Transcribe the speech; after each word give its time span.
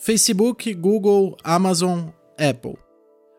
Facebook, 0.00 0.72
Google, 0.74 1.36
Amazon, 1.42 2.10
Apple. 2.38 2.76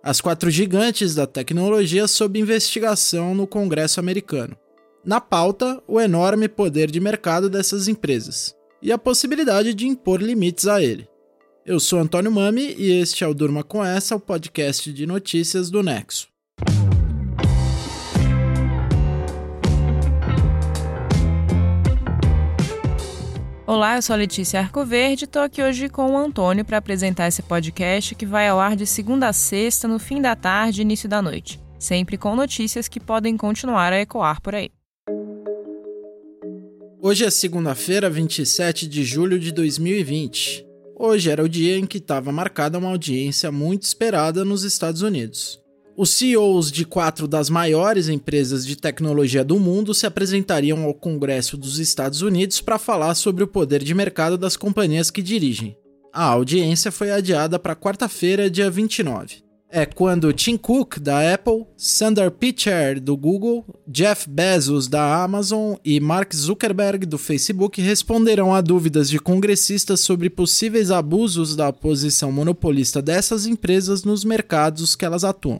As 0.03 0.19
quatro 0.19 0.51
gigantes 0.51 1.16
da 1.16 1.25
tecnologia 1.25 2.05
sob 2.05 2.37
investigação 2.37 3.33
no 3.33 3.47
Congresso 3.47 4.00
americano. 4.00 4.58
Na 5.03 5.22
pauta, 5.22 5.82
o 5.87 6.01
enorme 6.01 6.50
poder 6.50 6.92
de 6.92 7.00
mercado 7.00 7.50
dessas 7.50 7.87
empresas 7.87 8.54
e 8.82 8.91
a 8.91 8.98
possibilidade 8.98 9.73
de 9.73 9.87
impor 9.87 10.21
limites 10.21 10.67
a 10.67 10.81
ele. 10.81 11.07
Eu 11.65 11.79
sou 11.79 11.99
Antônio 11.99 12.31
Mami 12.31 12.75
e 12.77 12.91
este 12.91 13.23
é 13.23 13.27
o 13.27 13.33
Durma 13.33 13.63
com 13.63 13.83
Essa, 13.83 14.17
o 14.17 14.19
podcast 14.19 14.91
de 14.91 15.05
notícias 15.05 15.69
do 15.69 15.81
Nexo. 15.81 16.27
Olá, 23.71 23.97
eu 23.97 24.01
sou 24.01 24.15
a 24.15 24.17
Letícia 24.17 24.59
Arcoverde 24.59 25.21
e 25.21 25.25
estou 25.25 25.43
aqui 25.43 25.61
hoje 25.61 25.89
com 25.89 26.14
o 26.14 26.18
Antônio 26.18 26.65
para 26.65 26.79
apresentar 26.79 27.28
esse 27.28 27.43
podcast 27.43 28.15
que 28.15 28.25
vai 28.25 28.47
ao 28.47 28.59
ar 28.59 28.75
de 28.75 28.87
segunda 28.87 29.28
a 29.28 29.32
sexta, 29.32 29.87
no 29.87 30.00
fim 30.00 30.19
da 30.19 30.36
tarde 30.36 30.82
e 30.82 30.83
início 30.83 31.07
da 31.07 31.21
noite, 31.21 31.61
sempre 31.78 32.18
com 32.18 32.36
notícias 32.36 32.88
que 32.88 33.00
podem 33.00 33.38
continuar 33.38 33.94
a 33.94 34.02
ecoar 34.02 34.42
por 34.42 34.55
aí. 34.55 34.72
Hoje 37.00 37.26
é 37.26 37.30
segunda-feira, 37.30 38.09
27 38.09 38.88
de 38.88 39.04
julho 39.04 39.38
de 39.38 39.52
2020. 39.52 40.66
Hoje 40.98 41.30
era 41.30 41.44
o 41.44 41.48
dia 41.48 41.78
em 41.78 41.86
que 41.86 42.00
estava 42.00 42.31
marcada 42.31 42.80
uma 42.80 42.90
audiência 42.90 43.52
muito 43.52 43.84
esperada 43.84 44.44
nos 44.44 44.64
Estados 44.64 45.04
Unidos. 45.04 45.59
Os 46.02 46.12
CEOs 46.12 46.71
de 46.71 46.85
quatro 46.85 47.27
das 47.27 47.49
maiores 47.49 48.08
empresas 48.08 48.66
de 48.66 48.77
tecnologia 48.77 49.44
do 49.44 49.59
mundo 49.59 49.94
se 49.94 50.05
apresentariam 50.05 50.85
ao 50.85 50.94
Congresso 50.94 51.58
dos 51.58 51.77
Estados 51.77 52.22
Unidos 52.22 52.62
para 52.62 52.80
falar 52.80 53.13
sobre 53.16 53.44
o 53.44 53.48
poder 53.48 53.84
de 53.84 53.94
mercado 53.94 54.38
das 54.38 54.55
companhias 54.55 55.12
que 55.12 55.22
dirigem. 55.22 55.75
A 56.13 56.23
audiência 56.23 56.89
foi 56.89 57.12
adiada 57.12 57.59
para 57.59 57.75
quarta-feira, 57.75 58.50
dia 58.50 58.72
29. 58.72 59.44
É 59.69 59.86
quando 59.86 60.31
Tim 60.31 60.56
Cook, 60.56 61.00
da 61.00 61.33
Apple, 61.33 61.66
Sundar 61.75 62.31
Pichai, 62.31 62.95
do 62.95 63.17
Google, 63.17 63.66
Jeff 63.86 64.30
Bezos, 64.30 64.88
da 64.88 65.22
Amazon 65.22 65.75
e 65.84 66.00
Mark 66.00 66.34
Zuckerberg, 66.34 67.06
do 67.06 67.17
Facebook, 67.17 67.81
responderão 67.81 68.56
a 68.56 68.61
dúvidas 68.61 69.09
de 69.09 69.19
congressistas 69.19 70.00
sobre 70.00 70.30
possíveis 70.30 70.91
abusos 70.91 71.58
da 71.58 71.73
posição 71.73 72.31
monopolista 72.31 73.02
dessas 73.02 73.45
empresas 73.45 74.06
nos 74.06 74.23
mercados 74.23 74.95
que 74.95 75.03
elas 75.03 75.25
atuam. 75.25 75.59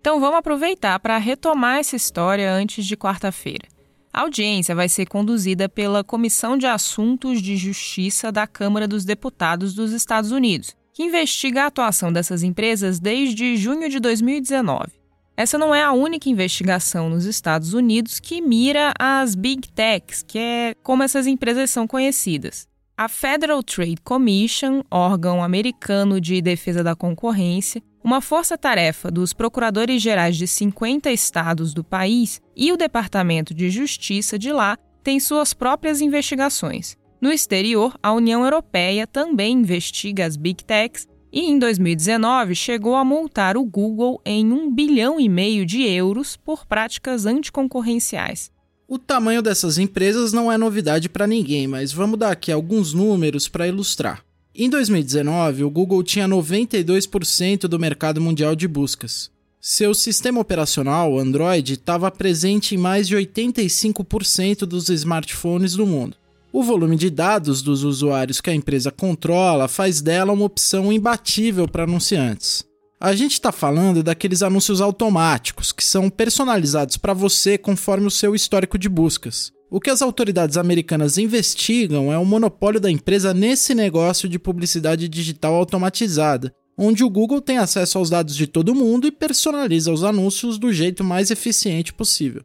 Então 0.00 0.20
vamos 0.20 0.38
aproveitar 0.38 0.98
para 1.00 1.18
retomar 1.18 1.78
essa 1.78 1.96
história 1.96 2.52
antes 2.52 2.86
de 2.86 2.96
quarta-feira. 2.96 3.66
A 4.12 4.22
audiência 4.22 4.74
vai 4.74 4.88
ser 4.88 5.06
conduzida 5.06 5.68
pela 5.68 6.02
Comissão 6.02 6.56
de 6.56 6.66
Assuntos 6.66 7.42
de 7.42 7.56
Justiça 7.56 8.32
da 8.32 8.46
Câmara 8.46 8.88
dos 8.88 9.04
Deputados 9.04 9.74
dos 9.74 9.92
Estados 9.92 10.32
Unidos, 10.32 10.74
que 10.94 11.02
investiga 11.02 11.64
a 11.64 11.66
atuação 11.66 12.12
dessas 12.12 12.42
empresas 12.42 12.98
desde 12.98 13.56
junho 13.56 13.88
de 13.88 14.00
2019. 14.00 14.98
Essa 15.36 15.56
não 15.56 15.72
é 15.72 15.82
a 15.82 15.92
única 15.92 16.28
investigação 16.28 17.08
nos 17.08 17.24
Estados 17.24 17.74
Unidos 17.74 18.18
que 18.18 18.40
mira 18.40 18.92
as 18.98 19.36
Big 19.36 19.68
Techs, 19.68 20.22
que 20.22 20.38
é 20.38 20.74
como 20.82 21.04
essas 21.04 21.28
empresas 21.28 21.70
são 21.70 21.86
conhecidas. 21.86 22.66
A 22.98 23.06
Federal 23.06 23.62
Trade 23.62 23.98
Commission, 24.02 24.82
órgão 24.90 25.40
americano 25.40 26.20
de 26.20 26.42
defesa 26.42 26.82
da 26.82 26.96
concorrência, 26.96 27.80
uma 28.02 28.20
força-tarefa 28.20 29.08
dos 29.08 29.32
procuradores 29.32 30.02
gerais 30.02 30.36
de 30.36 30.48
50 30.48 31.08
estados 31.12 31.72
do 31.72 31.84
país 31.84 32.40
e 32.56 32.72
o 32.72 32.76
Departamento 32.76 33.54
de 33.54 33.70
Justiça 33.70 34.36
de 34.36 34.50
lá 34.50 34.76
têm 35.04 35.20
suas 35.20 35.54
próprias 35.54 36.00
investigações. 36.00 36.96
No 37.20 37.30
exterior, 37.30 37.96
a 38.02 38.12
União 38.12 38.42
Europeia 38.42 39.06
também 39.06 39.58
investiga 39.58 40.26
as 40.26 40.36
Big 40.36 40.64
Techs 40.64 41.06
e, 41.32 41.48
em 41.48 41.56
2019, 41.56 42.52
chegou 42.56 42.96
a 42.96 43.04
multar 43.04 43.56
o 43.56 43.64
Google 43.64 44.20
em 44.26 44.52
1 44.52 44.74
bilhão 44.74 45.20
e 45.20 45.28
meio 45.28 45.64
de 45.64 45.84
euros 45.84 46.36
por 46.36 46.66
práticas 46.66 47.26
anticoncorrenciais. 47.26 48.50
O 48.90 48.98
tamanho 48.98 49.42
dessas 49.42 49.76
empresas 49.76 50.32
não 50.32 50.50
é 50.50 50.56
novidade 50.56 51.10
para 51.10 51.26
ninguém, 51.26 51.66
mas 51.66 51.92
vamos 51.92 52.18
dar 52.18 52.30
aqui 52.30 52.50
alguns 52.50 52.94
números 52.94 53.46
para 53.46 53.68
ilustrar. 53.68 54.24
Em 54.54 54.70
2019, 54.70 55.62
o 55.62 55.68
Google 55.68 56.02
tinha 56.02 56.26
92% 56.26 57.68
do 57.68 57.78
mercado 57.78 58.18
mundial 58.18 58.56
de 58.56 58.66
buscas. 58.66 59.30
Seu 59.60 59.92
sistema 59.92 60.40
operacional, 60.40 61.18
Android, 61.18 61.74
estava 61.74 62.10
presente 62.10 62.76
em 62.76 62.78
mais 62.78 63.06
de 63.06 63.14
85% 63.14 64.60
dos 64.60 64.88
smartphones 64.88 65.74
do 65.74 65.86
mundo. 65.86 66.16
O 66.50 66.62
volume 66.62 66.96
de 66.96 67.10
dados 67.10 67.60
dos 67.60 67.84
usuários 67.84 68.40
que 68.40 68.48
a 68.48 68.54
empresa 68.54 68.90
controla 68.90 69.68
faz 69.68 70.00
dela 70.00 70.32
uma 70.32 70.46
opção 70.46 70.90
imbatível 70.90 71.68
para 71.68 71.84
anunciantes. 71.84 72.64
A 73.00 73.14
gente 73.14 73.34
está 73.34 73.52
falando 73.52 74.02
daqueles 74.02 74.42
anúncios 74.42 74.80
automáticos 74.80 75.70
que 75.70 75.84
são 75.84 76.10
personalizados 76.10 76.96
para 76.96 77.14
você 77.14 77.56
conforme 77.56 78.08
o 78.08 78.10
seu 78.10 78.34
histórico 78.34 78.76
de 78.76 78.88
buscas. 78.88 79.52
O 79.70 79.78
que 79.78 79.88
as 79.88 80.02
autoridades 80.02 80.56
americanas 80.56 81.16
investigam 81.16 82.12
é 82.12 82.18
o 82.18 82.24
monopólio 82.24 82.80
da 82.80 82.90
empresa 82.90 83.32
nesse 83.32 83.72
negócio 83.72 84.28
de 84.28 84.36
publicidade 84.36 85.08
digital 85.08 85.54
automatizada, 85.54 86.52
onde 86.76 87.04
o 87.04 87.10
Google 87.10 87.40
tem 87.40 87.58
acesso 87.58 87.98
aos 87.98 88.10
dados 88.10 88.34
de 88.34 88.48
todo 88.48 88.74
mundo 88.74 89.06
e 89.06 89.12
personaliza 89.12 89.92
os 89.92 90.02
anúncios 90.02 90.58
do 90.58 90.72
jeito 90.72 91.04
mais 91.04 91.30
eficiente 91.30 91.94
possível. 91.94 92.42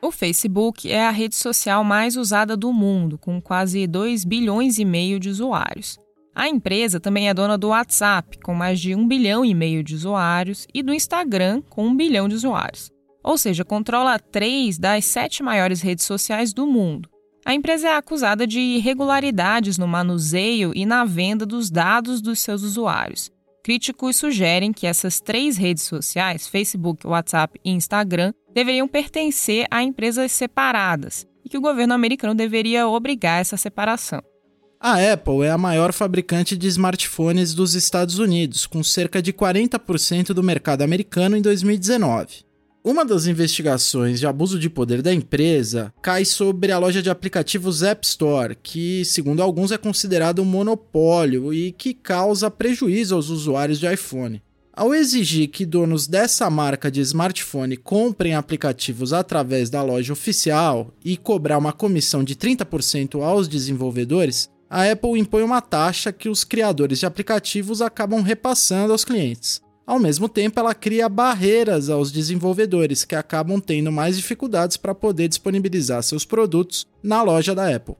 O 0.00 0.12
Facebook 0.12 0.88
é 0.88 1.04
a 1.04 1.10
rede 1.10 1.34
social 1.34 1.82
mais 1.82 2.16
usada 2.16 2.56
do 2.56 2.72
mundo, 2.72 3.18
com 3.18 3.40
quase 3.40 3.88
2 3.88 4.24
bilhões 4.24 4.78
e 4.78 4.84
meio 4.84 5.18
de 5.18 5.30
usuários. 5.30 5.98
A 6.34 6.48
empresa 6.48 6.98
também 6.98 7.28
é 7.28 7.34
dona 7.34 7.56
do 7.56 7.68
WhatsApp, 7.68 8.38
com 8.40 8.54
mais 8.54 8.80
de 8.80 8.94
1 8.94 9.06
bilhão 9.06 9.44
e 9.44 9.54
meio 9.54 9.84
de 9.84 9.94
usuários, 9.94 10.66
e 10.74 10.82
do 10.82 10.92
Instagram, 10.92 11.62
com 11.68 11.86
1 11.86 11.96
bilhão 11.96 12.28
de 12.28 12.34
usuários 12.34 12.94
ou 13.24 13.38
seja, 13.38 13.64
controla 13.64 14.18
três 14.18 14.78
das 14.78 15.06
sete 15.06 15.42
maiores 15.42 15.80
redes 15.80 16.04
sociais 16.04 16.52
do 16.52 16.66
mundo. 16.66 17.08
A 17.46 17.54
empresa 17.54 17.88
é 17.88 17.96
acusada 17.96 18.46
de 18.46 18.60
irregularidades 18.60 19.78
no 19.78 19.88
manuseio 19.88 20.72
e 20.74 20.84
na 20.84 21.04
venda 21.04 21.46
dos 21.46 21.70
dados 21.70 22.20
dos 22.20 22.38
seus 22.40 22.62
usuários. 22.62 23.30
Críticos 23.62 24.16
sugerem 24.16 24.74
que 24.74 24.86
essas 24.86 25.20
três 25.20 25.56
redes 25.56 25.84
sociais, 25.84 26.46
Facebook, 26.46 27.06
WhatsApp 27.06 27.58
e 27.64 27.70
Instagram, 27.70 28.34
deveriam 28.52 28.86
pertencer 28.86 29.66
a 29.70 29.82
empresas 29.82 30.30
separadas 30.32 31.26
e 31.42 31.48
que 31.48 31.56
o 31.56 31.62
governo 31.62 31.94
americano 31.94 32.34
deveria 32.34 32.86
obrigar 32.86 33.40
essa 33.40 33.56
separação. 33.56 34.22
A 34.86 35.14
Apple 35.14 35.44
é 35.44 35.50
a 35.50 35.56
maior 35.56 35.94
fabricante 35.94 36.58
de 36.58 36.66
smartphones 36.66 37.54
dos 37.54 37.74
Estados 37.74 38.18
Unidos, 38.18 38.66
com 38.66 38.84
cerca 38.84 39.22
de 39.22 39.32
40% 39.32 40.34
do 40.34 40.42
mercado 40.42 40.82
americano 40.82 41.38
em 41.38 41.40
2019. 41.40 42.44
Uma 42.84 43.02
das 43.02 43.26
investigações 43.26 44.20
de 44.20 44.26
abuso 44.26 44.58
de 44.58 44.68
poder 44.68 45.00
da 45.00 45.14
empresa 45.14 45.90
cai 46.02 46.26
sobre 46.26 46.70
a 46.70 46.78
loja 46.78 47.00
de 47.00 47.08
aplicativos 47.08 47.82
App 47.82 48.06
Store, 48.06 48.58
que, 48.62 49.06
segundo 49.06 49.42
alguns, 49.42 49.72
é 49.72 49.78
considerado 49.78 50.42
um 50.42 50.44
monopólio 50.44 51.54
e 51.54 51.72
que 51.72 51.94
causa 51.94 52.50
prejuízo 52.50 53.14
aos 53.14 53.30
usuários 53.30 53.80
de 53.80 53.90
iPhone. 53.90 54.42
Ao 54.76 54.94
exigir 54.94 55.48
que 55.48 55.64
donos 55.64 56.06
dessa 56.06 56.50
marca 56.50 56.90
de 56.90 57.00
smartphone 57.00 57.76
comprem 57.76 58.34
aplicativos 58.34 59.14
através 59.14 59.70
da 59.70 59.82
loja 59.82 60.12
oficial 60.12 60.92
e 61.02 61.16
cobrar 61.16 61.56
uma 61.56 61.72
comissão 61.72 62.24
de 62.24 62.34
30% 62.34 63.22
aos 63.22 63.48
desenvolvedores, 63.48 64.50
a 64.74 64.90
Apple 64.90 65.16
impõe 65.16 65.44
uma 65.44 65.60
taxa 65.60 66.12
que 66.12 66.28
os 66.28 66.42
criadores 66.42 66.98
de 66.98 67.06
aplicativos 67.06 67.80
acabam 67.80 68.20
repassando 68.22 68.90
aos 68.90 69.04
clientes. 69.04 69.62
Ao 69.86 70.00
mesmo 70.00 70.28
tempo, 70.28 70.58
ela 70.58 70.74
cria 70.74 71.08
barreiras 71.08 71.88
aos 71.88 72.10
desenvolvedores 72.10 73.04
que 73.04 73.14
acabam 73.14 73.60
tendo 73.60 73.92
mais 73.92 74.16
dificuldades 74.16 74.76
para 74.76 74.92
poder 74.92 75.28
disponibilizar 75.28 76.02
seus 76.02 76.24
produtos 76.24 76.88
na 77.00 77.22
loja 77.22 77.54
da 77.54 77.72
Apple. 77.72 77.94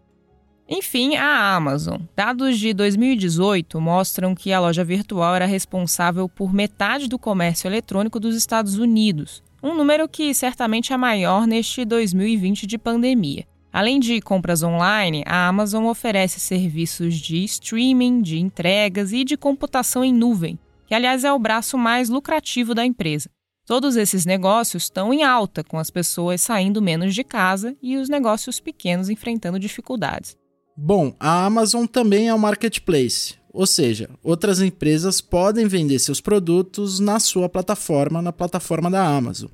Enfim, 0.69 1.15
a 1.15 1.55
Amazon. 1.55 2.01
Dados 2.17 2.59
de 2.59 2.75
2018 2.75 3.81
mostram 3.81 4.34
que 4.34 4.53
a 4.53 4.59
loja 4.59 4.83
virtual 4.83 5.37
era 5.37 5.47
responsável 5.47 6.28
por 6.28 6.53
metade 6.53 7.07
do 7.07 7.21
comércio 7.21 7.69
eletrônico 7.69 8.19
dos 8.19 8.34
Estados 8.34 8.78
Unidos, 8.78 9.45
um 9.63 9.77
número 9.77 10.09
que 10.09 10.34
certamente 10.34 10.93
é 10.93 10.97
maior 10.97 11.47
neste 11.47 11.84
2020 11.84 12.66
de 12.66 12.78
pandemia. 12.78 13.47
Além 13.74 13.98
de 13.98 14.21
compras 14.21 14.62
online, 14.62 15.24
a 15.26 15.48
Amazon 15.48 15.86
oferece 15.86 16.38
serviços 16.38 17.16
de 17.16 17.42
streaming, 17.42 18.22
de 18.22 18.38
entregas 18.38 19.12
e 19.12 19.24
de 19.24 19.36
computação 19.36 20.04
em 20.04 20.15
nuvem, 20.15 20.56
que 20.86 20.94
aliás 20.94 21.24
é 21.24 21.32
o 21.32 21.38
braço 21.41 21.76
mais 21.76 22.09
lucrativo 22.09 22.72
da 22.72 22.86
empresa. 22.86 23.28
Todos 23.66 23.97
esses 23.97 24.24
negócios 24.24 24.84
estão 24.84 25.12
em 25.12 25.24
alta, 25.24 25.65
com 25.65 25.76
as 25.76 25.91
pessoas 25.91 26.41
saindo 26.41 26.80
menos 26.80 27.16
de 27.16 27.24
casa 27.24 27.76
e 27.82 27.97
os 27.97 28.09
negócios 28.09 28.60
pequenos 28.60 29.09
enfrentando 29.09 29.59
dificuldades. 29.59 30.36
Bom, 30.76 31.12
a 31.18 31.44
Amazon 31.44 31.84
também 31.84 32.28
é 32.28 32.34
um 32.34 32.38
marketplace, 32.38 33.34
ou 33.53 33.66
seja, 33.66 34.09
outras 34.22 34.60
empresas 34.60 35.21
podem 35.21 35.66
vender 35.66 35.98
seus 35.98 36.21
produtos 36.21 37.00
na 37.00 37.18
sua 37.18 37.48
plataforma, 37.48 38.22
na 38.22 38.32
plataforma 38.32 38.88
da 38.88 39.04
Amazon. 39.04 39.50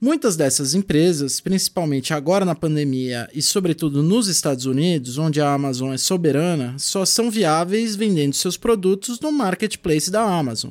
Muitas 0.00 0.36
dessas 0.36 0.74
empresas, 0.74 1.40
principalmente 1.40 2.14
agora 2.14 2.44
na 2.44 2.54
pandemia 2.54 3.28
e 3.34 3.42
sobretudo 3.42 4.00
nos 4.00 4.28
Estados 4.28 4.64
Unidos, 4.64 5.18
onde 5.18 5.40
a 5.40 5.52
Amazon 5.52 5.92
é 5.92 5.98
soberana, 5.98 6.76
só 6.78 7.04
são 7.04 7.28
viáveis 7.28 7.96
vendendo 7.96 8.32
seus 8.32 8.56
produtos 8.56 9.18
no 9.18 9.32
marketplace 9.32 10.08
da 10.08 10.22
Amazon. 10.22 10.70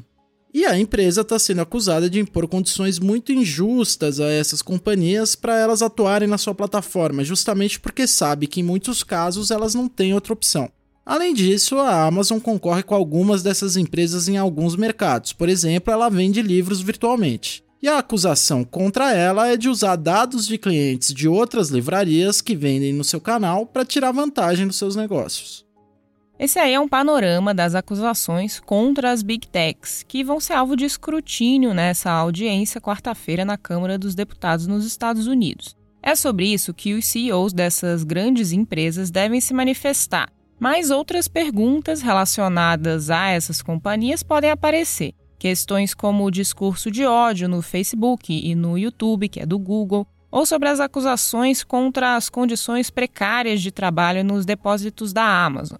E 0.53 0.65
a 0.65 0.79
empresa 0.79 1.21
está 1.21 1.37
sendo 1.37 1.59
acusada 1.59 2.09
de 2.09 2.21
impor 2.21 2.47
condições 2.47 2.99
muito 2.99 3.33
injustas 3.33 4.21
a 4.21 4.29
essas 4.29 4.61
companhias 4.61 5.35
para 5.35 5.57
elas 5.57 5.81
atuarem 5.81 6.27
na 6.27 6.37
sua 6.37 6.55
plataforma, 6.55 7.21
justamente 7.21 7.81
porque 7.81 8.07
sabe 8.07 8.47
que 8.47 8.61
em 8.61 8.63
muitos 8.63 9.03
casos 9.03 9.51
elas 9.51 9.75
não 9.75 9.89
têm 9.89 10.13
outra 10.13 10.31
opção. 10.31 10.71
Além 11.05 11.33
disso, 11.33 11.77
a 11.79 12.05
Amazon 12.05 12.39
concorre 12.39 12.81
com 12.81 12.95
algumas 12.95 13.43
dessas 13.43 13.75
empresas 13.75 14.29
em 14.29 14.37
alguns 14.37 14.77
mercados. 14.77 15.33
Por 15.33 15.49
exemplo, 15.49 15.91
ela 15.91 16.07
vende 16.09 16.41
livros 16.41 16.79
virtualmente. 16.79 17.66
E 17.81 17.87
a 17.87 17.99
acusação 17.99 18.63
contra 18.63 19.13
ela 19.13 19.47
é 19.47 19.55
de 19.55 19.69
usar 19.69 19.95
dados 19.95 20.47
de 20.47 20.57
clientes 20.57 21.13
de 21.13 21.27
outras 21.27 21.69
livrarias 21.69 22.41
que 22.41 22.55
vendem 22.55 22.91
no 22.91 23.03
seu 23.03 23.21
canal 23.21 23.67
para 23.67 23.85
tirar 23.85 24.11
vantagem 24.11 24.65
dos 24.65 24.77
seus 24.77 24.95
negócios. 24.95 25.65
Esse 26.39 26.59
aí 26.59 26.73
é 26.73 26.79
um 26.79 26.87
panorama 26.87 27.53
das 27.53 27.73
acusações 27.73 28.59
contra 28.59 29.11
as 29.11 29.23
Big 29.23 29.47
Techs, 29.47 30.03
que 30.07 30.23
vão 30.23 30.39
ser 30.39 30.53
alvo 30.53 30.75
de 30.75 30.85
escrutínio 30.85 31.73
nessa 31.73 32.11
audiência 32.11 32.79
quarta-feira 32.81 33.43
na 33.43 33.57
Câmara 33.57 33.97
dos 33.97 34.13
Deputados 34.13 34.67
nos 34.67 34.85
Estados 34.85 35.25
Unidos. 35.25 35.75
É 36.01 36.15
sobre 36.15 36.45
isso 36.45 36.73
que 36.73 36.93
os 36.93 37.07
CEOs 37.07 37.53
dessas 37.53 38.03
grandes 38.03 38.51
empresas 38.51 39.09
devem 39.09 39.41
se 39.41 39.53
manifestar, 39.53 40.31
mas 40.59 40.91
outras 40.91 41.27
perguntas 41.27 42.01
relacionadas 42.01 43.09
a 43.09 43.29
essas 43.29 43.61
companhias 43.61 44.21
podem 44.21 44.51
aparecer. 44.51 45.13
Questões 45.39 45.93
como 45.93 46.25
o 46.25 46.31
discurso 46.31 46.89
de 46.89 47.05
ódio 47.05 47.47
no 47.47 47.61
Facebook 47.61 48.33
e 48.33 48.55
no 48.55 48.77
YouTube, 48.77 49.29
que 49.29 49.39
é 49.39 49.45
do 49.45 49.59
Google, 49.59 50.07
ou 50.31 50.45
sobre 50.45 50.69
as 50.69 50.79
acusações 50.79 51.63
contra 51.63 52.15
as 52.15 52.29
condições 52.29 52.89
precárias 52.89 53.61
de 53.61 53.71
trabalho 53.71 54.23
nos 54.23 54.45
depósitos 54.45 55.13
da 55.13 55.23
Amazon. 55.23 55.77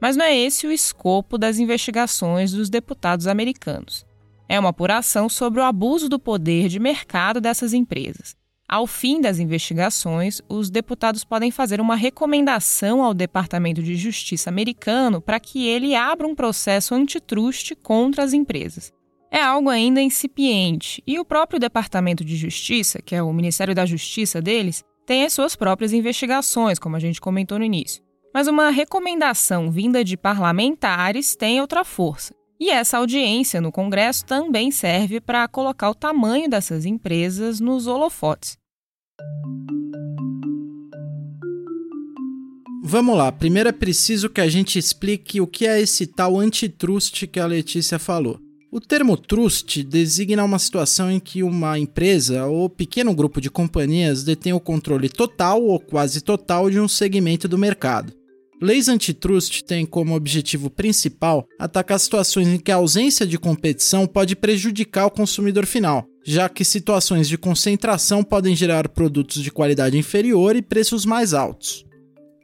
Mas 0.00 0.16
não 0.16 0.24
é 0.24 0.36
esse 0.36 0.66
o 0.66 0.72
escopo 0.72 1.36
das 1.36 1.58
investigações 1.58 2.52
dos 2.52 2.70
deputados 2.70 3.26
americanos. 3.26 4.06
É 4.48 4.58
uma 4.58 4.70
apuração 4.70 5.28
sobre 5.28 5.60
o 5.60 5.64
abuso 5.64 6.08
do 6.08 6.18
poder 6.18 6.68
de 6.68 6.78
mercado 6.78 7.40
dessas 7.40 7.72
empresas. 7.72 8.39
Ao 8.72 8.86
fim 8.86 9.20
das 9.20 9.40
investigações, 9.40 10.40
os 10.48 10.70
deputados 10.70 11.24
podem 11.24 11.50
fazer 11.50 11.80
uma 11.80 11.96
recomendação 11.96 13.02
ao 13.02 13.12
Departamento 13.12 13.82
de 13.82 13.96
Justiça 13.96 14.48
americano 14.48 15.20
para 15.20 15.40
que 15.40 15.66
ele 15.66 15.96
abra 15.96 16.24
um 16.24 16.36
processo 16.36 16.94
antitruste 16.94 17.74
contra 17.74 18.22
as 18.22 18.32
empresas. 18.32 18.92
É 19.28 19.42
algo 19.42 19.70
ainda 19.70 20.00
incipiente 20.00 21.02
e 21.04 21.18
o 21.18 21.24
próprio 21.24 21.58
Departamento 21.58 22.24
de 22.24 22.36
Justiça, 22.36 23.02
que 23.02 23.16
é 23.16 23.20
o 23.20 23.32
Ministério 23.32 23.74
da 23.74 23.84
Justiça 23.84 24.40
deles, 24.40 24.84
tem 25.04 25.24
as 25.24 25.32
suas 25.32 25.56
próprias 25.56 25.92
investigações, 25.92 26.78
como 26.78 26.94
a 26.94 27.00
gente 27.00 27.20
comentou 27.20 27.58
no 27.58 27.64
início. 27.64 28.00
Mas 28.32 28.46
uma 28.46 28.70
recomendação 28.70 29.68
vinda 29.68 30.04
de 30.04 30.16
parlamentares 30.16 31.34
tem 31.34 31.60
outra 31.60 31.82
força. 31.82 32.32
E 32.60 32.70
essa 32.70 32.98
audiência 32.98 33.60
no 33.60 33.72
Congresso 33.72 34.24
também 34.24 34.70
serve 34.70 35.20
para 35.20 35.48
colocar 35.48 35.90
o 35.90 35.94
tamanho 35.94 36.48
dessas 36.48 36.86
empresas 36.86 37.58
nos 37.58 37.88
holofotes. 37.88 38.59
Vamos 42.82 43.16
lá, 43.16 43.30
primeiro 43.30 43.68
é 43.68 43.72
preciso 43.72 44.28
que 44.28 44.40
a 44.40 44.48
gente 44.48 44.78
explique 44.78 45.40
o 45.40 45.46
que 45.46 45.64
é 45.64 45.80
esse 45.80 46.06
tal 46.06 46.40
antitrust 46.40 47.26
que 47.28 47.38
a 47.38 47.46
Letícia 47.46 48.00
falou. 48.00 48.40
O 48.72 48.80
termo 48.80 49.16
trust 49.16 49.82
designa 49.84 50.44
uma 50.44 50.58
situação 50.58 51.10
em 51.10 51.20
que 51.20 51.42
uma 51.42 51.78
empresa 51.78 52.46
ou 52.46 52.68
pequeno 52.68 53.14
grupo 53.14 53.40
de 53.40 53.50
companhias 53.50 54.24
detém 54.24 54.52
o 54.52 54.60
controle 54.60 55.08
total 55.08 55.62
ou 55.62 55.78
quase 55.78 56.20
total 56.20 56.70
de 56.70 56.80
um 56.80 56.88
segmento 56.88 57.46
do 57.46 57.58
mercado. 57.58 58.12
Leis 58.60 58.88
antitrust 58.88 59.62
têm 59.62 59.86
como 59.86 60.14
objetivo 60.14 60.68
principal 60.68 61.46
atacar 61.58 61.98
situações 61.98 62.48
em 62.48 62.58
que 62.58 62.70
a 62.70 62.76
ausência 62.76 63.26
de 63.26 63.38
competição 63.38 64.06
pode 64.06 64.36
prejudicar 64.36 65.06
o 65.06 65.10
consumidor 65.10 65.64
final, 65.64 66.06
já 66.24 66.48
que 66.48 66.64
situações 66.64 67.28
de 67.28 67.38
concentração 67.38 68.22
podem 68.22 68.54
gerar 68.54 68.88
produtos 68.88 69.42
de 69.42 69.50
qualidade 69.50 69.96
inferior 69.96 70.54
e 70.56 70.62
preços 70.62 71.04
mais 71.04 71.34
altos. 71.34 71.84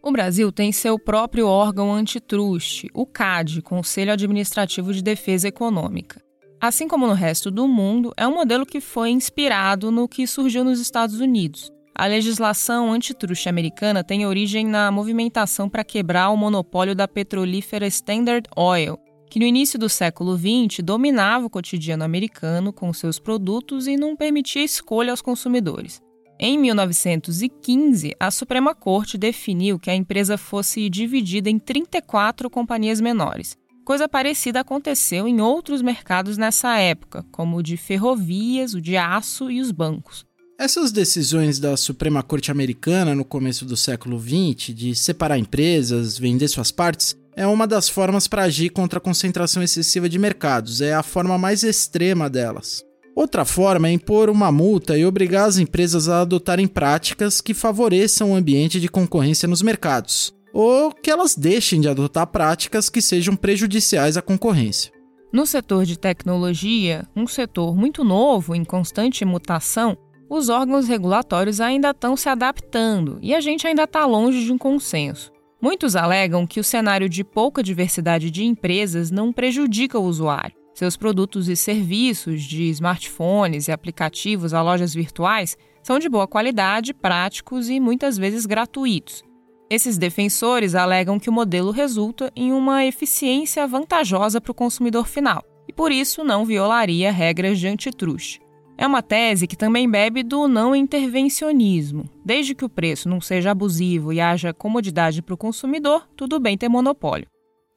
O 0.03 0.13
Brasil 0.13 0.53
tem 0.53 0.71
seu 0.71 0.99
próprio 0.99 1.49
órgão 1.49 1.93
antitrust, 1.93 2.87
o 2.95 3.05
CAD, 3.05 3.61
Conselho 3.61 4.13
Administrativo 4.13 4.95
de 4.95 5.03
Defesa 5.03 5.49
Econômica. 5.49 6.23
Assim 6.61 6.89
como 6.89 7.07
no 7.07 7.13
resto 7.13 7.51
do 7.51 7.67
mundo, 7.69 8.13
é 8.17 8.27
um 8.27 8.35
modelo 8.35 8.65
que 8.65 8.81
foi 8.81 9.11
inspirado 9.11 9.91
no 9.91 10.09
que 10.09 10.27
surgiu 10.27 10.65
nos 10.65 10.81
Estados 10.81 11.21
Unidos. 11.21 11.71
A 11.95 12.07
legislação 12.07 12.93
antitruste 12.93 13.49
americana 13.49 14.05
tem 14.05 14.27
origem 14.27 14.67
na 14.67 14.91
movimentação 14.91 15.69
para 15.69 15.83
quebrar 15.83 16.31
o 16.31 16.37
monopólio 16.37 16.95
da 16.95 17.09
petrolífera 17.09 17.87
Standard 17.87 18.47
Oil, 18.55 18.99
que 19.29 19.39
no 19.39 19.45
início 19.45 19.79
do 19.79 19.89
século 19.89 20.37
XX 20.37 20.83
dominava 20.83 21.47
o 21.47 21.51
cotidiano 21.51 22.05
americano 22.05 22.73
com 22.73 22.93
seus 22.93 23.19
produtos 23.19 23.87
e 23.87 23.97
não 23.97 24.17
permitia 24.17 24.65
escolha 24.65 25.11
aos 25.11 25.23
consumidores. 25.23 26.01
Em 26.39 26.59
1915, 26.59 28.15
a 28.21 28.31
Suprema 28.31 28.75
Corte 28.75 29.17
definiu 29.17 29.79
que 29.79 29.89
a 29.89 29.95
empresa 29.95 30.37
fosse 30.37 30.91
dividida 30.91 31.49
em 31.49 31.59
34 31.59 32.51
companhias 32.51 33.01
menores. 33.01 33.57
Coisa 33.87 34.09
parecida 34.09 34.61
aconteceu 34.61 35.27
em 35.27 35.41
outros 35.41 35.81
mercados 35.81 36.37
nessa 36.37 36.77
época, 36.77 37.25
como 37.31 37.57
o 37.57 37.63
de 37.63 37.77
ferrovias, 37.77 38.75
o 38.75 38.81
de 38.81 38.97
aço 38.97 39.51
e 39.51 39.61
os 39.61 39.71
bancos. 39.71 40.27
Essas 40.59 40.91
decisões 40.91 41.59
da 41.59 41.77
Suprema 41.77 42.23
Corte 42.23 42.51
Americana 42.51 43.15
no 43.15 43.25
começo 43.25 43.65
do 43.65 43.77
século 43.77 44.19
XX 44.19 44.75
de 44.75 44.95
separar 44.95 45.39
empresas, 45.39 46.19
vender 46.19 46.49
suas 46.49 46.71
partes, 46.71 47.17
é 47.37 47.47
uma 47.47 47.67
das 47.67 47.89
formas 47.89 48.27
para 48.27 48.45
agir 48.45 48.71
contra 48.71 48.99
a 48.99 49.03
concentração 49.03 49.63
excessiva 49.63 50.09
de 50.09 50.19
mercados, 50.19 50.81
é 50.81 50.95
a 50.95 51.03
forma 51.03 51.37
mais 51.37 51.63
extrema 51.63 52.31
delas. 52.31 52.83
Outra 53.15 53.45
forma 53.45 53.89
é 53.89 53.93
impor 53.93 54.31
uma 54.31 54.51
multa 54.51 54.97
e 54.97 55.05
obrigar 55.05 55.47
as 55.47 55.59
empresas 55.59 56.09
a 56.09 56.23
adotarem 56.23 56.67
práticas 56.67 57.41
que 57.43 57.55
favoreçam 57.55 58.33
o 58.33 58.35
ambiente 58.35 58.81
de 58.81 58.89
concorrência 58.89 59.47
nos 59.47 59.61
mercados, 59.61 60.35
ou 60.53 60.91
que 60.91 61.11
elas 61.11 61.37
deixem 61.37 61.81
de 61.81 61.89
adotar 61.89 62.27
práticas 62.27 62.89
que 62.89 63.03
sejam 63.03 63.37
prejudiciais 63.37 64.17
à 64.17 64.23
concorrência. 64.23 64.91
No 65.31 65.45
setor 65.45 65.85
de 65.85 65.99
tecnologia, 65.99 67.07
um 67.15 67.27
setor 67.27 67.77
muito 67.77 68.03
novo, 68.03 68.55
em 68.55 68.65
constante 68.65 69.25
mutação, 69.25 69.97
os 70.29 70.49
órgãos 70.49 70.89
regulatórios 70.89 71.61
ainda 71.61 71.91
estão 71.91 72.17
se 72.17 72.29
adaptando 72.29 73.19
e 73.21 73.35
a 73.35 73.41
gente 73.41 73.67
ainda 73.67 73.85
está 73.85 74.07
longe 74.07 74.45
de 74.45 74.53
um 74.53 74.59
consenso. 74.59 75.36
Muitos 75.61 75.97
alegam 75.97 76.47
que 76.47 76.61
o 76.61 76.65
cenário 76.65 77.09
de 77.09 77.25
pouca 77.25 77.63
diversidade 77.63 78.31
de 78.31 78.45
empresas 78.45 79.11
não 79.11 79.33
prejudica 79.33 79.99
o 79.99 80.05
usuário. 80.05 80.55
Seus 80.75 80.97
produtos 80.97 81.49
e 81.49 81.57
serviços, 81.57 82.43
de 82.43 82.65
smartphones 82.65 83.67
e 83.67 83.73
aplicativos 83.73 84.53
a 84.53 84.61
lojas 84.61 84.93
virtuais, 84.93 85.57
são 85.83 85.99
de 85.99 86.09
boa 86.09 86.27
qualidade, 86.27 86.93
práticos 86.93 87.71
e 87.71 87.81
muitas 87.81 88.19
vezes 88.19 88.45
gratuitos. 88.45 89.25
Esses 89.71 89.97
defensores 89.97 90.75
alegam 90.75 91.19
que 91.19 91.31
o 91.31 91.33
modelo 91.33 91.71
resulta 91.71 92.31
em 92.37 92.53
uma 92.53 92.85
eficiência 92.85 93.67
vantajosa 93.67 94.41
para 94.41 94.53
o 94.53 94.55
consumidor 94.55 95.09
final 95.09 95.43
e, 95.67 95.73
por 95.73 95.91
isso, 95.91 96.23
não 96.23 96.45
violaria 96.45 97.11
regras 97.11 97.59
de 97.59 97.67
antitruste. 97.67 98.46
É 98.79 98.87
uma 98.87 99.03
tese 99.03 99.47
que 99.47 99.57
também 99.57 99.91
bebe 99.91 100.23
do 100.23 100.47
não 100.47 100.77
intervencionismo. 100.77 102.09
Desde 102.25 102.55
que 102.55 102.65
o 102.65 102.69
preço 102.69 103.09
não 103.09 103.21
seja 103.21 103.51
abusivo 103.51 104.13
e 104.13 104.21
haja 104.21 104.53
comodidade 104.53 105.23
para 105.23 105.35
o 105.35 105.39
consumidor, 105.39 106.07
tudo 106.15 106.39
bem 106.39 106.59
ter 106.59 106.69
monopólio. 106.69 107.27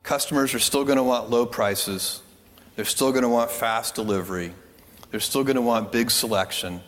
Customers 0.04 0.54
are 0.54 0.64
still 0.64 0.84
going 0.84 0.98
to 0.98 1.04
want 1.04 1.30
low 1.30 1.48
prices. 1.48 2.22
They're 2.76 2.90
still 2.90 3.12
going 3.12 3.24
to 3.24 3.30
want 3.30 3.50
fast 3.52 3.96
delivery. 3.96 4.54
They're 5.10 5.26
still 5.26 5.44
going 5.44 5.56
to 5.56 5.62
want 5.62 5.92
big 5.92 6.12
selection. 6.12 6.82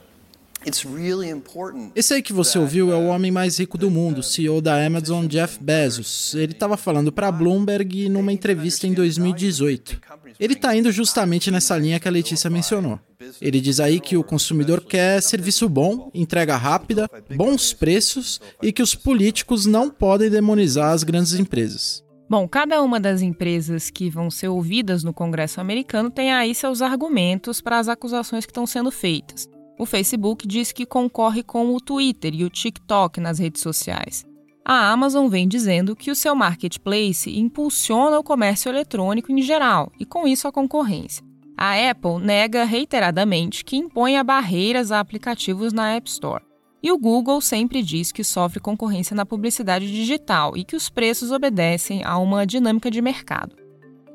Esse 1.95 2.13
aí 2.13 2.21
que 2.21 2.31
você 2.31 2.59
ouviu 2.59 2.91
é 2.91 2.95
o 2.95 3.07
homem 3.07 3.31
mais 3.31 3.57
rico 3.57 3.79
do 3.79 3.89
mundo, 3.89 4.21
CEO 4.21 4.61
da 4.61 4.85
Amazon, 4.85 5.25
Jeff 5.25 5.57
Bezos. 5.59 6.35
Ele 6.35 6.51
estava 6.51 6.77
falando 6.77 7.11
para 7.11 7.31
Bloomberg 7.31 8.07
numa 8.09 8.31
entrevista 8.31 8.85
em 8.85 8.93
2018. 8.93 9.99
Ele 10.39 10.53
está 10.53 10.75
indo 10.75 10.91
justamente 10.91 11.49
nessa 11.49 11.75
linha 11.77 11.99
que 11.99 12.07
a 12.07 12.11
Letícia 12.11 12.47
mencionou. 12.47 12.99
Ele 13.41 13.61
diz 13.61 13.79
aí 13.79 13.99
que 13.99 14.17
o 14.17 14.23
consumidor 14.23 14.81
quer 14.81 15.21
serviço 15.21 15.67
bom, 15.69 16.09
entrega 16.13 16.55
rápida, 16.57 17.09
bons 17.35 17.73
preços 17.73 18.39
e 18.61 18.71
que 18.71 18.81
os 18.81 18.95
políticos 18.95 19.65
não 19.65 19.89
podem 19.89 20.29
demonizar 20.29 20.91
as 20.91 21.03
grandes 21.03 21.33
empresas. 21.33 22.03
Bom, 22.29 22.47
cada 22.47 22.81
uma 22.81 22.97
das 22.99 23.21
empresas 23.21 23.89
que 23.89 24.09
vão 24.09 24.31
ser 24.31 24.47
ouvidas 24.47 25.03
no 25.03 25.13
Congresso 25.13 25.59
americano 25.59 26.09
tem 26.09 26.31
aí 26.31 26.55
seus 26.55 26.81
argumentos 26.81 27.59
para 27.59 27.77
as 27.77 27.89
acusações 27.89 28.45
que 28.45 28.51
estão 28.51 28.65
sendo 28.65 28.89
feitas. 28.89 29.49
O 29.77 29.85
Facebook 29.85 30.47
diz 30.47 30.71
que 30.71 30.85
concorre 30.85 31.43
com 31.43 31.75
o 31.75 31.81
Twitter 31.81 32.33
e 32.33 32.45
o 32.45 32.49
TikTok 32.49 33.19
nas 33.19 33.37
redes 33.37 33.61
sociais. 33.61 34.23
A 34.63 34.91
Amazon 34.91 35.27
vem 35.27 35.47
dizendo 35.47 35.95
que 35.95 36.11
o 36.11 36.15
seu 36.15 36.35
marketplace 36.35 37.35
impulsiona 37.37 38.19
o 38.19 38.23
comércio 38.23 38.69
eletrônico 38.69 39.31
em 39.31 39.41
geral 39.41 39.91
e, 39.99 40.05
com 40.05 40.27
isso, 40.27 40.47
a 40.47 40.51
concorrência. 40.51 41.30
A 41.63 41.91
Apple 41.91 42.19
nega 42.19 42.63
reiteradamente 42.63 43.63
que 43.63 43.75
imponha 43.75 44.23
barreiras 44.23 44.91
a 44.91 44.99
aplicativos 44.99 45.71
na 45.71 45.93
App 45.93 46.09
Store. 46.09 46.43
E 46.81 46.91
o 46.91 46.97
Google 46.97 47.39
sempre 47.39 47.83
diz 47.83 48.11
que 48.11 48.23
sofre 48.23 48.59
concorrência 48.59 49.15
na 49.15 49.27
publicidade 49.27 49.85
digital 49.85 50.57
e 50.57 50.63
que 50.63 50.75
os 50.75 50.89
preços 50.89 51.29
obedecem 51.29 52.03
a 52.03 52.17
uma 52.17 52.47
dinâmica 52.47 52.89
de 52.89 52.99
mercado. 52.99 53.55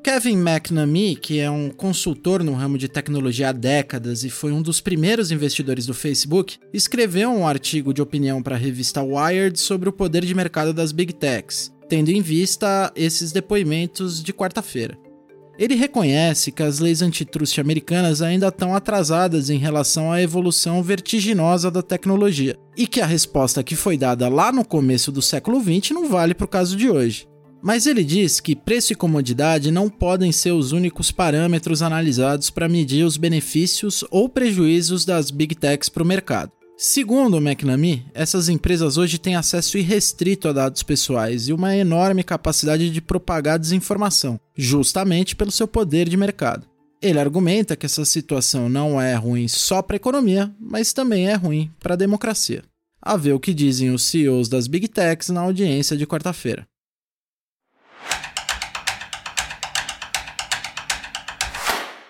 Kevin 0.03 0.39
McNamee, 0.39 1.15
que 1.15 1.39
é 1.39 1.49
um 1.49 1.71
consultor 1.71 2.43
no 2.43 2.53
ramo 2.53 2.77
de 2.77 2.89
tecnologia 2.89 3.51
há 3.51 3.53
décadas 3.53 4.25
e 4.25 4.29
foi 4.29 4.51
um 4.51 4.61
dos 4.61 4.81
primeiros 4.81 5.31
investidores 5.31 5.87
do 5.87 5.95
Facebook, 5.95 6.59
escreveu 6.75 7.31
um 7.31 7.47
artigo 7.47 7.95
de 7.95 8.03
opinião 8.03 8.43
para 8.43 8.57
a 8.57 8.59
revista 8.59 9.05
Wired 9.05 9.57
sobre 9.61 9.89
o 9.89 9.93
poder 9.93 10.25
de 10.25 10.35
mercado 10.35 10.73
das 10.73 10.91
Big 10.91 11.13
Techs, 11.13 11.73
tendo 11.89 12.09
em 12.09 12.21
vista 12.21 12.93
esses 12.97 13.31
depoimentos 13.31 14.21
de 14.21 14.33
quarta-feira. 14.33 15.06
Ele 15.59 15.75
reconhece 15.75 16.53
que 16.53 16.63
as 16.63 16.81
leis 16.81 17.01
antitrust 17.01 17.59
americanas 17.59 18.21
ainda 18.21 18.49
estão 18.49 18.75
atrasadas 18.75 19.49
em 19.49 19.57
relação 19.57 20.13
à 20.13 20.21
evolução 20.21 20.83
vertiginosa 20.83 21.71
da 21.71 21.83
tecnologia, 21.83 22.59
e 22.77 22.87
que 22.87 23.01
a 23.01 23.07
resposta 23.07 23.63
que 23.63 23.75
foi 23.75 23.97
dada 23.97 24.29
lá 24.29 24.53
no 24.53 24.65
começo 24.65 25.11
do 25.11 25.23
século 25.23 25.61
XX 25.61 25.93
não 25.93 26.09
vale 26.09 26.35
para 26.35 26.45
o 26.45 26.49
caso 26.49 26.77
de 26.77 26.91
hoje. 26.91 27.27
Mas 27.63 27.87
ele 27.87 28.05
diz 28.05 28.39
que 28.39 28.55
preço 28.55 28.93
e 28.93 28.97
comodidade 28.97 29.71
não 29.71 29.89
podem 29.89 30.31
ser 30.31 30.53
os 30.53 30.73
únicos 30.73 31.11
parâmetros 31.11 31.81
analisados 31.81 32.51
para 32.51 32.69
medir 32.69 33.05
os 33.05 33.17
benefícios 33.17 34.05
ou 34.11 34.29
prejuízos 34.29 35.05
das 35.07 35.31
big 35.31 35.55
techs 35.55 35.89
para 35.89 36.03
o 36.03 36.07
mercado. 36.07 36.53
Segundo 36.79 37.39
o 37.39 37.41
McNamee, 37.41 38.05
essas 38.13 38.51
empresas 38.51 38.99
hoje 38.99 39.19
têm 39.19 39.35
acesso 39.35 39.79
irrestrito 39.79 40.47
a 40.47 40.53
dados 40.53 40.83
pessoais 40.83 41.49
e 41.49 41.53
uma 41.55 41.75
enorme 41.75 42.23
capacidade 42.23 42.91
de 42.91 43.01
propagar 43.01 43.59
desinformação, 43.59 44.39
justamente 44.55 45.35
pelo 45.35 45.51
seu 45.51 45.67
poder 45.67 46.07
de 46.07 46.19
mercado. 46.19 46.67
Ele 47.01 47.19
argumenta 47.19 47.77
que 47.77 47.87
essa 47.87 48.05
situação 48.05 48.69
não 48.69 49.01
é 49.01 49.15
ruim 49.15 49.49
só 49.49 49.81
para 49.81 49.95
a 49.95 49.97
economia, 49.97 50.55
mas 50.61 50.93
também 50.93 51.29
é 51.29 51.35
ruim 51.35 51.71
para 51.81 51.95
a 51.95 51.97
democracia. 51.97 52.63
A 53.01 53.17
ver 53.17 53.33
o 53.33 53.41
que 53.41 53.55
dizem 53.55 53.91
os 53.91 54.05
CEOs 54.05 54.47
das 54.47 54.67
Big 54.67 54.87
Techs 54.87 55.31
na 55.31 55.41
audiência 55.41 55.97
de 55.97 56.07
quarta-feira. 56.07 56.67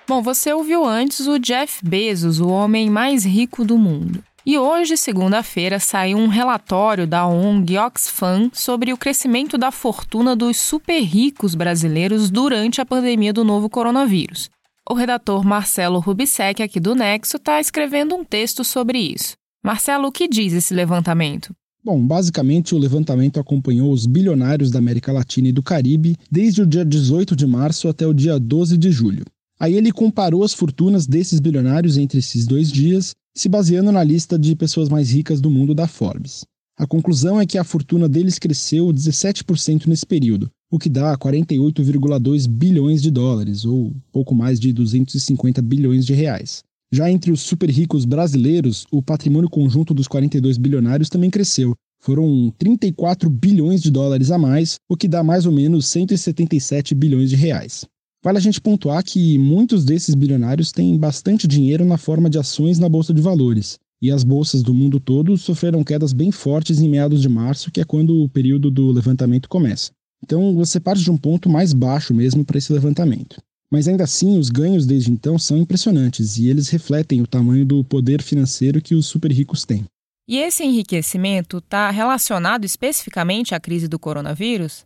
Bom, 0.08 0.20
você 0.20 0.52
ouviu 0.52 0.85
antes 0.85 1.28
o 1.28 1.38
Jeff 1.38 1.85
Bezos, 1.87 2.40
o 2.40 2.49
homem 2.49 2.90
mais 2.90 3.25
rico 3.25 3.64
do 3.64 3.78
mundo. 3.78 4.25
E 4.49 4.57
hoje, 4.57 4.97
segunda-feira, 4.97 5.81
saiu 5.81 6.17
um 6.17 6.29
relatório 6.29 7.05
da 7.05 7.26
ONG 7.26 7.76
Oxfam 7.79 8.49
sobre 8.55 8.93
o 8.93 8.97
crescimento 8.97 9.59
da 9.59 9.73
fortuna 9.73 10.37
dos 10.37 10.57
super 10.57 11.03
ricos 11.03 11.57
brasileiros 11.57 12.31
durante 12.31 12.81
a 12.81 12.87
pandemia 12.87 13.33
do 13.33 13.43
novo 13.43 13.69
coronavírus. 13.69 14.49
O 14.88 14.95
redator 14.95 15.45
Marcelo 15.45 15.99
Rubissec, 15.99 16.62
aqui 16.62 16.79
do 16.79 16.95
Nexo, 16.95 17.38
está 17.38 17.61
escrevendo 17.61 18.15
um 18.15 18.25
texto 18.25 18.62
sobre 18.62 19.00
isso. 19.00 19.35
Marcelo, 19.65 20.07
o 20.07 20.12
que 20.12 20.29
diz 20.29 20.53
esse 20.53 20.73
levantamento? 20.73 21.53
Bom, 21.85 22.00
basicamente 22.07 22.73
o 22.73 22.79
levantamento 22.79 23.41
acompanhou 23.41 23.91
os 23.91 24.07
bilionários 24.07 24.71
da 24.71 24.79
América 24.79 25.11
Latina 25.11 25.49
e 25.49 25.53
do 25.53 25.62
Caribe 25.62 26.17
desde 26.31 26.62
o 26.62 26.67
dia 26.67 26.85
18 26.85 27.35
de 27.35 27.49
março 27.49 27.88
até 27.88 28.07
o 28.07 28.15
dia 28.15 28.38
12 28.38 28.79
de 28.79 28.93
julho. 28.93 29.25
Aí 29.59 29.75
ele 29.75 29.91
comparou 29.91 30.45
as 30.45 30.55
fortunas 30.55 31.05
desses 31.05 31.41
bilionários 31.41 31.99
entre 31.99 32.21
esses 32.21 32.47
dois 32.47 32.71
dias 32.71 33.12
se 33.37 33.50
baseando 33.50 33.93
na 33.93 34.02
lista 34.02 34.38
de 34.38 34.57
pessoas 34.57 34.88
mais 34.88 35.11
ricas 35.11 35.40
do 35.40 35.50
mundo 35.50 35.75
da 35.75 35.87
Forbes. 35.87 36.45
A 36.78 36.87
conclusão 36.87 37.38
é 37.38 37.47
que 37.47 37.59
a 37.59 37.64
fortuna 37.64 38.09
deles 38.09 38.38
cresceu 38.38 38.87
17% 38.87 39.87
nesse 39.87 40.07
período, 40.07 40.50
o 40.71 40.78
que 40.78 40.88
dá 40.88 41.16
48,2 41.16 42.49
bilhões 42.49 43.02
de 43.02 43.11
dólares, 43.11 43.64
ou 43.64 43.95
pouco 44.11 44.35
mais 44.35 44.59
de 44.59 44.73
250 44.73 45.61
bilhões 45.61 46.07
de 46.07 46.14
reais. 46.14 46.62
Já 46.90 47.11
entre 47.11 47.31
os 47.31 47.40
super 47.40 47.69
ricos 47.69 48.05
brasileiros, 48.05 48.87
o 48.90 49.02
patrimônio 49.02 49.50
conjunto 49.50 49.93
dos 49.93 50.09
42 50.09 50.57
bilionários 50.57 51.11
também 51.11 51.31
cresceu. 51.31 51.75
Foram 52.00 52.52
34 52.59 53.28
bilhões 53.28 53.83
de 53.83 53.90
dólares 53.90 54.31
a 54.31 54.38
mais, 54.38 54.76
o 54.88 54.97
que 54.97 55.09
dá 55.09 55.23
mais 55.23 55.45
ou 55.45 55.52
menos 55.52 55.87
177 55.87 56.95
bilhões 56.95 57.31
de 57.31 57.37
reais. 57.37 57.85
Vale 58.26 58.38
a 58.38 58.40
gente 58.40 58.61
pontuar 58.61 59.04
que 59.04 59.38
muitos 59.38 59.85
desses 59.85 60.12
bilionários 60.12 60.73
têm 60.73 60.99
bastante 60.99 61.47
dinheiro 61.47 61.85
na 61.85 61.97
forma 61.97 62.28
de 62.28 62.37
ações 62.37 62.76
na 62.76 62.88
bolsa 62.88 63.14
de 63.14 63.23
valores, 63.23 63.78
e 64.02 64.11
as 64.11 64.25
bolsas 64.25 64.64
do 64.64 64.75
mundo 64.75 64.99
todo 64.99 65.38
sofreram 65.38 65.85
quedas 65.85 66.12
bem 66.12 66.33
fortes 66.33 66.80
em 66.80 66.88
meados 66.88 67.23
de 67.23 67.28
março, 67.28 67.71
que 67.71 67.80
é 67.80 67.85
quando 67.85 68.25
o 68.25 68.28
período 68.28 68.68
do 68.68 68.90
levantamento 68.90 69.49
começa. 69.49 69.92
Então 70.25 70.56
você 70.56 70.80
parte 70.80 71.04
de 71.04 71.11
um 71.12 71.16
ponto 71.16 71.49
mais 71.49 71.73
baixo 71.73 72.12
mesmo 72.12 72.45
para 72.45 72.59
esse 72.59 72.73
levantamento. 72.73 73.40
Mas 73.71 73.87
ainda 73.87 74.02
assim, 74.02 74.37
os 74.37 74.50
ganhos 74.50 74.87
desde 74.87 75.12
então 75.12 75.38
são 75.38 75.56
impressionantes 75.56 76.37
e 76.37 76.49
eles 76.49 76.68
refletem 76.68 77.23
o 77.23 77.28
tamanho 77.28 77.64
do 77.64 77.85
poder 77.85 78.21
financeiro 78.21 78.83
que 78.83 78.97
os 78.97 79.06
super 79.06 79.30
ricos 79.30 79.64
têm. 79.64 79.85
E 80.28 80.38
esse 80.38 80.64
enriquecimento 80.64 81.59
está 81.59 81.92
relacionado 81.92 82.64
especificamente 82.64 83.54
à 83.54 83.61
crise 83.61 83.87
do 83.87 84.00
coronavírus? 84.00 84.85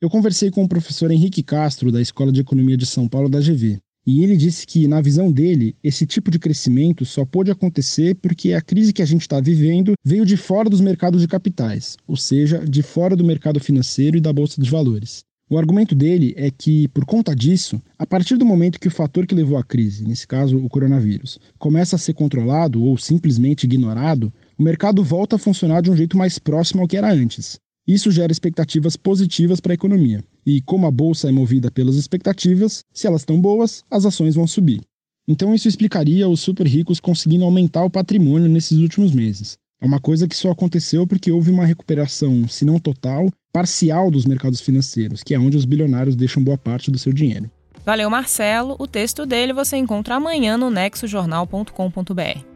Eu 0.00 0.08
conversei 0.08 0.50
com 0.50 0.64
o 0.64 0.68
professor 0.68 1.10
Henrique 1.10 1.42
Castro, 1.42 1.92
da 1.92 2.00
Escola 2.00 2.32
de 2.32 2.40
Economia 2.40 2.74
de 2.74 2.86
São 2.86 3.06
Paulo 3.06 3.28
da 3.28 3.38
GV, 3.38 3.78
e 4.06 4.24
ele 4.24 4.34
disse 4.34 4.66
que, 4.66 4.88
na 4.88 4.98
visão 4.98 5.30
dele, 5.30 5.76
esse 5.84 6.06
tipo 6.06 6.30
de 6.30 6.38
crescimento 6.38 7.04
só 7.04 7.22
pôde 7.22 7.50
acontecer 7.50 8.14
porque 8.14 8.54
a 8.54 8.62
crise 8.62 8.94
que 8.94 9.02
a 9.02 9.04
gente 9.04 9.20
está 9.20 9.38
vivendo 9.42 9.92
veio 10.02 10.24
de 10.24 10.38
fora 10.38 10.70
dos 10.70 10.80
mercados 10.80 11.20
de 11.20 11.28
capitais, 11.28 11.98
ou 12.08 12.16
seja, 12.16 12.64
de 12.66 12.82
fora 12.82 13.14
do 13.14 13.22
mercado 13.22 13.60
financeiro 13.60 14.16
e 14.16 14.22
da 14.22 14.32
bolsa 14.32 14.58
de 14.58 14.70
valores. 14.70 15.20
O 15.50 15.58
argumento 15.58 15.94
dele 15.94 16.32
é 16.34 16.50
que, 16.50 16.88
por 16.88 17.04
conta 17.04 17.36
disso, 17.36 17.78
a 17.98 18.06
partir 18.06 18.38
do 18.38 18.46
momento 18.46 18.80
que 18.80 18.88
o 18.88 18.90
fator 18.90 19.26
que 19.26 19.34
levou 19.34 19.58
à 19.58 19.62
crise, 19.62 20.02
nesse 20.02 20.26
caso 20.26 20.56
o 20.56 20.68
coronavírus, 20.70 21.38
começa 21.58 21.96
a 21.96 21.98
ser 21.98 22.14
controlado 22.14 22.82
ou 22.82 22.96
simplesmente 22.96 23.64
ignorado, 23.64 24.32
o 24.56 24.62
mercado 24.62 25.04
volta 25.04 25.36
a 25.36 25.38
funcionar 25.38 25.82
de 25.82 25.90
um 25.90 25.96
jeito 25.96 26.16
mais 26.16 26.38
próximo 26.38 26.80
ao 26.80 26.88
que 26.88 26.96
era 26.96 27.12
antes. 27.12 27.60
Isso 27.86 28.10
gera 28.10 28.32
expectativas 28.32 28.96
positivas 28.96 29.60
para 29.60 29.72
a 29.72 29.74
economia. 29.74 30.22
E 30.46 30.60
como 30.60 30.86
a 30.86 30.90
bolsa 30.90 31.28
é 31.28 31.32
movida 31.32 31.70
pelas 31.70 31.96
expectativas, 31.96 32.84
se 32.92 33.06
elas 33.06 33.22
estão 33.22 33.40
boas, 33.40 33.84
as 33.90 34.04
ações 34.04 34.34
vão 34.34 34.46
subir. 34.46 34.80
Então 35.26 35.54
isso 35.54 35.68
explicaria 35.68 36.28
os 36.28 36.40
super 36.40 36.66
ricos 36.66 37.00
conseguindo 37.00 37.44
aumentar 37.44 37.84
o 37.84 37.90
patrimônio 37.90 38.48
nesses 38.48 38.78
últimos 38.78 39.12
meses. 39.12 39.56
É 39.80 39.86
uma 39.86 40.00
coisa 40.00 40.28
que 40.28 40.36
só 40.36 40.50
aconteceu 40.50 41.06
porque 41.06 41.32
houve 41.32 41.50
uma 41.50 41.64
recuperação, 41.64 42.46
se 42.46 42.64
não 42.64 42.78
total, 42.78 43.30
parcial 43.52 44.10
dos 44.10 44.26
mercados 44.26 44.60
financeiros, 44.60 45.22
que 45.22 45.34
é 45.34 45.38
onde 45.38 45.56
os 45.56 45.64
bilionários 45.64 46.14
deixam 46.14 46.42
boa 46.42 46.58
parte 46.58 46.90
do 46.90 46.98
seu 46.98 47.12
dinheiro. 47.12 47.50
Valeu, 47.84 48.10
Marcelo. 48.10 48.76
O 48.78 48.86
texto 48.86 49.24
dele 49.24 49.52
você 49.52 49.76
encontra 49.76 50.16
amanhã 50.16 50.58
no 50.58 50.70
nexojornal.com.br 50.70 52.49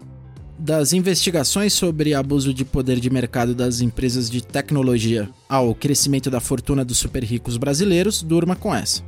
das 0.64 0.94
investigações 0.94 1.75
sobre 1.75 2.14
abuso 2.14 2.54
de 2.54 2.64
poder 2.64 2.99
de 2.99 3.11
mercado 3.11 3.54
das 3.54 3.83
empresas 3.83 4.30
de 4.30 4.42
tecnologia 4.42 5.28
ao 5.47 5.75
crescimento 5.75 6.30
da 6.30 6.40
fortuna 6.40 6.83
dos 6.83 6.97
super 6.97 7.23
ricos 7.23 7.59
brasileiros, 7.59 8.23
durma 8.23 8.56
com 8.56 8.75
essa. 8.75 9.02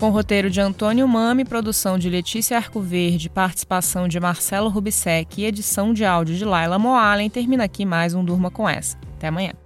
Com 0.00 0.08
roteiro 0.08 0.48
de 0.48 0.58
Antônio 0.58 1.06
Mami, 1.06 1.44
produção 1.44 1.98
de 1.98 2.08
Letícia 2.08 2.56
Arcoverde, 2.56 3.28
participação 3.28 4.08
de 4.08 4.18
Marcelo 4.18 4.70
Rubissec 4.70 5.38
e 5.38 5.44
edição 5.44 5.92
de 5.92 6.02
áudio 6.02 6.34
de 6.34 6.46
Laila 6.46 6.78
Moalen, 6.78 7.28
termina 7.28 7.64
aqui 7.64 7.84
mais 7.84 8.14
um 8.14 8.24
Durma 8.24 8.50
com 8.50 8.66
essa. 8.66 8.96
Até 9.18 9.28
amanhã. 9.28 9.61